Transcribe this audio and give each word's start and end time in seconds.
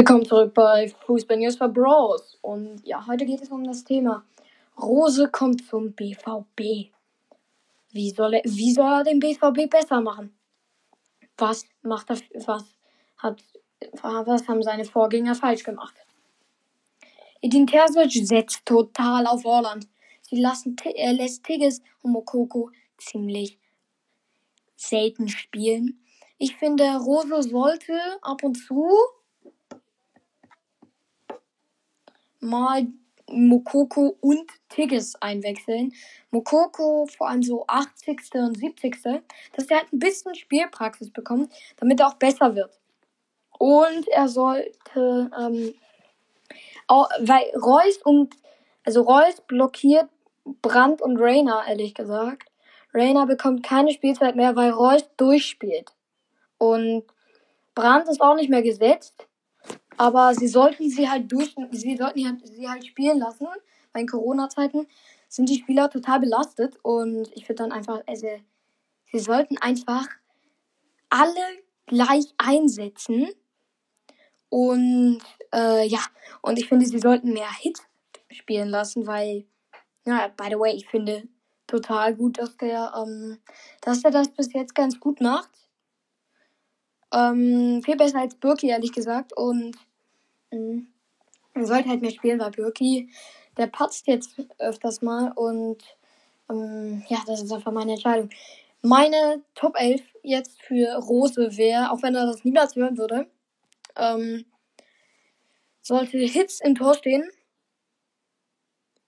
Willkommen 0.00 0.24
zurück 0.24 0.54
bei 0.54 0.88
Fußball 1.04 1.36
News 1.36 1.56
for 1.56 1.68
Bros. 1.68 2.38
Und 2.40 2.80
ja, 2.86 3.06
heute 3.06 3.26
geht 3.26 3.42
es 3.42 3.50
um 3.50 3.62
das 3.64 3.84
Thema 3.84 4.24
Rose 4.80 5.28
kommt 5.28 5.66
zum 5.68 5.92
BVB. 5.92 6.90
Wie 7.92 8.08
soll 8.08 8.32
er, 8.32 8.42
wie 8.46 8.72
soll 8.72 8.90
er 8.90 9.04
den 9.04 9.18
BVB 9.18 9.68
besser 9.68 10.00
machen? 10.00 10.34
Was 11.36 11.66
macht 11.82 12.08
er, 12.08 12.16
was 12.46 12.64
hat, 13.18 13.44
was 14.00 14.48
haben 14.48 14.62
seine 14.62 14.86
Vorgänger 14.86 15.34
falsch 15.34 15.64
gemacht? 15.64 15.96
Edin 17.42 17.66
Terzic 17.66 18.26
setzt 18.26 18.64
total 18.64 19.26
auf 19.26 19.44
Orland. 19.44 19.86
Sie 20.22 20.40
lassen, 20.40 20.76
er 20.94 21.12
lässt 21.12 21.44
Tigges 21.44 21.82
und 22.00 22.12
Mokoko 22.12 22.70
ziemlich 22.96 23.58
selten 24.76 25.28
spielen. 25.28 26.02
Ich 26.38 26.56
finde, 26.56 26.84
Rose 26.96 27.42
sollte 27.42 28.00
ab 28.22 28.42
und 28.42 28.54
zu 28.54 28.88
mal 32.40 32.86
Mokoko 33.30 34.16
und 34.20 34.50
Tigges 34.68 35.14
einwechseln. 35.20 35.92
Mokoko 36.30 37.06
vor 37.06 37.28
allem 37.28 37.42
so 37.42 37.64
80. 37.66 38.20
und 38.34 38.58
70. 38.58 39.22
dass 39.52 39.66
er 39.66 39.78
halt 39.78 39.92
ein 39.92 39.98
bisschen 39.98 40.34
Spielpraxis 40.34 41.10
bekommt, 41.10 41.52
damit 41.76 42.00
er 42.00 42.08
auch 42.08 42.14
besser 42.14 42.54
wird. 42.54 42.78
Und 43.58 44.08
er 44.08 44.28
sollte, 44.28 45.30
ähm, 45.38 45.74
auch, 46.86 47.08
weil 47.20 47.44
Reus 47.54 47.98
und, 48.04 48.34
also 48.84 49.02
Reus 49.02 49.40
blockiert 49.46 50.08
Brandt 50.62 51.02
und 51.02 51.18
Rainer, 51.18 51.64
ehrlich 51.68 51.94
gesagt. 51.94 52.48
Rainer 52.92 53.26
bekommt 53.26 53.62
keine 53.62 53.92
Spielzeit 53.92 54.34
mehr, 54.34 54.56
weil 54.56 54.70
Reus 54.70 55.08
durchspielt. 55.16 55.90
Und 56.58 57.04
Brandt 57.74 58.08
ist 58.08 58.20
auch 58.20 58.34
nicht 58.34 58.50
mehr 58.50 58.62
gesetzt. 58.62 59.28
Aber 60.00 60.34
sie 60.34 60.48
sollten 60.48 60.88
sie 60.88 61.10
halt 61.10 61.30
durch, 61.30 61.54
sie 61.72 61.94
sollten 61.94 62.26
halt, 62.26 62.48
sie 62.48 62.66
halt 62.66 62.86
spielen 62.86 63.18
lassen. 63.18 63.46
Weil 63.92 64.00
in 64.00 64.08
Corona-Zeiten 64.08 64.86
sind 65.28 65.50
die 65.50 65.58
Spieler 65.58 65.90
total 65.90 66.20
belastet 66.20 66.78
und 66.82 67.28
ich 67.34 67.46
würde 67.46 67.64
dann 67.64 67.72
einfach, 67.72 68.00
also, 68.06 68.26
sie 69.12 69.18
sollten 69.18 69.58
einfach 69.58 70.08
alle 71.10 71.44
gleich 71.84 72.32
einsetzen. 72.38 73.28
Und 74.48 75.20
äh, 75.52 75.86
ja, 75.86 76.00
und 76.40 76.58
ich 76.58 76.66
finde, 76.66 76.86
sie 76.86 76.98
sollten 76.98 77.34
mehr 77.34 77.52
Hits 77.58 77.82
spielen 78.30 78.70
lassen, 78.70 79.06
weil, 79.06 79.44
ja, 80.06 80.28
by 80.28 80.46
the 80.48 80.58
way, 80.58 80.74
ich 80.74 80.88
finde 80.88 81.28
total 81.66 82.14
gut, 82.14 82.38
dass 82.38 82.56
der, 82.56 82.94
ähm, 82.96 83.38
dass 83.82 84.02
er 84.02 84.12
das 84.12 84.30
bis 84.30 84.50
jetzt 84.54 84.74
ganz 84.74 84.98
gut 84.98 85.20
macht. 85.20 85.50
Ähm, 87.12 87.82
viel 87.84 87.96
besser 87.96 88.20
als 88.20 88.34
Birki, 88.34 88.70
ehrlich 88.70 88.92
gesagt. 88.92 89.36
Und. 89.36 89.76
Man 90.50 91.66
sollte 91.66 91.88
halt 91.88 92.02
mehr 92.02 92.10
spielen, 92.10 92.40
weil 92.40 92.50
Birki, 92.50 93.10
der 93.56 93.66
patzt 93.66 94.06
jetzt 94.06 94.34
öfters 94.58 95.02
mal 95.02 95.32
und 95.32 95.82
ähm, 96.48 97.04
ja, 97.08 97.18
das 97.26 97.42
ist 97.42 97.52
einfach 97.52 97.72
meine 97.72 97.92
Entscheidung. 97.92 98.30
Meine 98.82 99.42
Top 99.54 99.76
11 99.78 100.02
jetzt 100.22 100.62
für 100.62 100.96
Rose 100.96 101.56
wäre, 101.56 101.90
auch 101.90 102.02
wenn 102.02 102.14
er 102.14 102.26
das 102.26 102.44
niemals 102.44 102.76
hören 102.76 102.96
würde, 102.96 103.30
ähm, 103.96 104.46
sollte 105.82 106.18
Hits 106.18 106.60
im 106.60 106.74
Tor 106.74 106.94
stehen. 106.94 107.28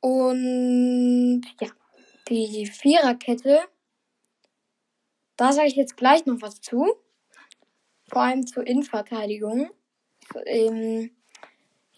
Und 0.00 1.42
ja, 1.60 1.68
die 2.28 2.66
Viererkette, 2.66 3.60
da 5.36 5.52
sage 5.52 5.68
ich 5.68 5.76
jetzt 5.76 5.96
gleich 5.96 6.24
noch 6.26 6.40
was 6.40 6.60
zu. 6.60 6.94
Vor 8.08 8.22
allem 8.22 8.46
zur 8.46 8.66
Innenverteidigung. 8.66 9.70
Ähm, 10.46 11.10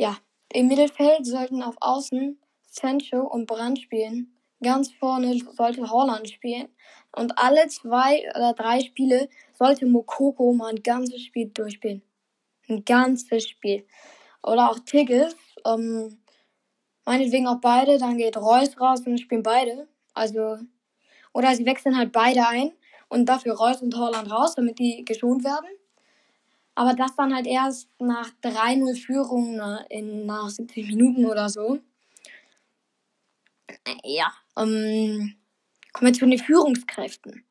ja, 0.01 0.17
im 0.51 0.69
Mittelfeld 0.69 1.27
sollten 1.27 1.63
auf 1.63 1.77
Außen 1.79 2.41
Sancho 2.63 3.21
und 3.21 3.47
Brand 3.47 3.79
spielen. 3.79 4.35
Ganz 4.63 4.91
vorne 4.93 5.39
sollte 5.55 5.91
Holland 5.91 6.31
spielen. 6.31 6.69
Und 7.15 7.37
alle 7.37 7.69
zwei 7.69 8.23
oder 8.35 8.55
drei 8.55 8.81
Spiele 8.81 9.29
sollte 9.53 9.85
Mokoko 9.85 10.55
mal 10.55 10.71
ein 10.71 10.83
ganzes 10.83 11.23
Spiel 11.23 11.51
durchspielen. 11.51 12.03
Ein 12.69 12.83
ganzes 12.87 13.47
Spiel. 13.47 13.87
Oder 14.43 14.71
auch 14.71 14.79
Tigges. 14.79 15.37
Ähm, 15.67 16.19
meinetwegen 17.05 17.47
auch 17.47 17.61
beide. 17.61 17.99
Dann 17.99 18.17
geht 18.17 18.39
Reus 18.39 18.81
raus 18.81 19.03
und 19.07 19.21
spielen 19.21 19.43
beide. 19.43 19.87
Also, 20.15 20.57
oder 21.35 21.55
sie 21.55 21.67
wechseln 21.67 21.99
halt 21.99 22.11
beide 22.11 22.49
ein 22.49 22.73
und 23.09 23.27
dafür 23.27 23.55
Reus 23.55 23.83
und 23.83 23.95
Holland 23.95 24.31
raus, 24.31 24.55
damit 24.55 24.79
die 24.79 25.05
geschont 25.05 25.45
werden. 25.45 25.69
Aber 26.81 26.95
das 26.95 27.15
dann 27.15 27.35
halt 27.35 27.47
erst 27.47 27.91
nach 27.99 28.31
3-0 28.43 29.05
Führung 29.05 29.57
ne, 29.57 29.85
in, 29.91 30.25
nach 30.25 30.49
70 30.49 30.87
Minuten 30.87 31.27
oder 31.27 31.51
so. 31.51 31.79
Äh, 33.67 33.97
ja, 34.03 34.33
ähm, 34.57 35.37
kommen 35.93 36.11
wir 36.11 36.13
zu 36.15 36.25
den 36.25 36.39
Führungskräften. 36.39 37.45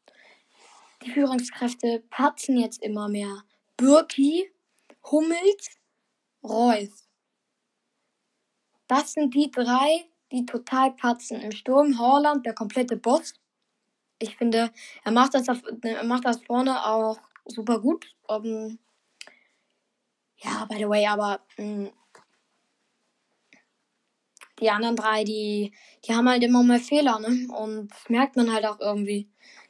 Die 1.03 1.11
Führungskräfte 1.11 2.03
patzen 2.09 2.57
jetzt 2.57 2.81
immer 2.81 3.07
mehr. 3.07 3.43
Birki, 3.77 4.51
Hummels, 5.11 5.77
Reus. 6.43 7.07
Das 8.87 9.13
sind 9.13 9.35
die 9.35 9.51
drei, 9.51 10.07
die 10.31 10.47
total 10.47 10.93
patzen. 10.93 11.39
Im 11.39 11.51
Sturm 11.51 11.99
Holland, 11.99 12.47
der 12.47 12.55
komplette 12.55 12.97
Boss. 12.97 13.35
Ich 14.17 14.37
finde, 14.37 14.71
er 15.03 15.11
macht 15.11 15.35
das, 15.35 15.45
er 15.83 16.03
macht 16.03 16.25
das 16.25 16.41
vorne 16.41 16.83
auch 16.83 17.19
super 17.45 17.79
gut. 17.79 18.07
Ähm, 18.27 18.79
ja, 20.43 20.65
by 20.65 20.77
the 20.77 20.89
way, 20.89 21.05
aber 21.05 21.41
mh, 21.57 21.65
hm, 21.87 21.91
die 24.59 24.69
anderen 24.69 24.95
drei, 24.95 25.23
die, 25.23 25.71
die 26.05 26.13
haben 26.13 26.29
halt 26.29 26.43
immer 26.43 26.63
mal 26.63 26.79
Fehler, 26.79 27.19
ne? 27.19 27.47
Und 27.53 27.89
das 27.89 28.09
merkt 28.09 28.35
man 28.35 28.53
halt 28.53 28.65
auch 28.65 28.79
irgendwie. 28.79 29.29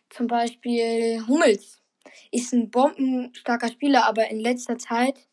Zum 0.09 0.27
Beispiel 0.27 1.23
Hummels 1.27 1.81
ist 2.31 2.53
ein 2.53 2.71
bombenstarker 2.71 3.69
Spieler, 3.69 4.05
aber 4.05 4.29
in 4.29 4.39
letzter 4.39 4.77
Zeit 4.77 5.27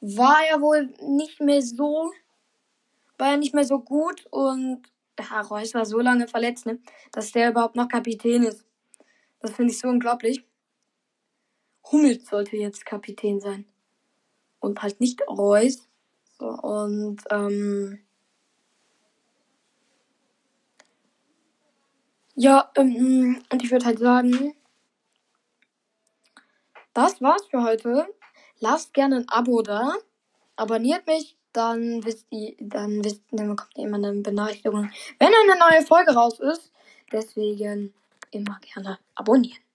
war 0.00 0.38
er 0.48 0.60
wohl 0.60 0.94
nicht 1.00 1.40
mehr 1.40 1.62
so, 1.62 2.12
war 3.18 3.30
er 3.30 3.36
nicht 3.38 3.54
mehr 3.54 3.64
so 3.64 3.80
gut 3.80 4.26
und 4.30 4.82
ja, 5.18 5.40
Reus 5.40 5.74
war 5.74 5.86
so 5.86 5.98
lange 5.98 6.28
verletzt, 6.28 6.66
ne? 6.66 6.78
Dass 7.12 7.32
der 7.32 7.50
überhaupt 7.50 7.76
noch 7.76 7.88
Kapitän 7.88 8.44
ist. 8.44 8.64
Das 9.40 9.52
finde 9.52 9.72
ich 9.72 9.78
so 9.78 9.88
unglaublich. 9.88 10.44
Hummels 11.90 12.26
sollte 12.26 12.56
jetzt 12.56 12.84
Kapitän 12.84 13.40
sein 13.40 13.64
und 14.66 14.82
halt 14.82 15.00
nicht 15.00 15.22
Reus. 15.28 15.88
So, 16.38 16.46
und 16.46 17.22
ähm, 17.30 17.98
ja, 22.34 22.70
ähm, 22.76 23.42
und 23.50 23.62
ich 23.62 23.70
würde 23.70 23.86
halt 23.86 23.98
sagen, 23.98 24.54
das 26.92 27.22
war's 27.22 27.46
für 27.46 27.62
heute. 27.62 28.06
Lasst 28.58 28.94
gerne 28.94 29.16
ein 29.16 29.28
Abo 29.28 29.62
da, 29.62 29.92
abonniert 30.56 31.06
mich, 31.06 31.36
dann 31.52 32.04
wisst 32.04 32.26
ihr, 32.30 32.54
dann 32.58 33.04
wisst, 33.04 33.22
dann 33.30 33.48
bekommt 33.48 33.76
ihr 33.76 33.84
immer 33.86 33.96
eine 33.96 34.14
Benachrichtigung, 34.20 34.90
wenn 35.18 35.28
eine 35.28 35.58
neue 35.58 35.86
Folge 35.86 36.12
raus 36.12 36.40
ist. 36.40 36.72
Deswegen 37.12 37.94
immer 38.30 38.58
gerne 38.60 38.98
abonnieren. 39.14 39.65